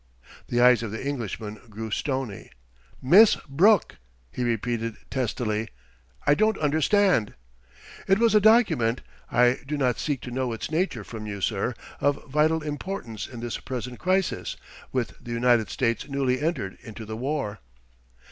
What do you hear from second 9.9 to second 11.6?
seek to know its nature from you,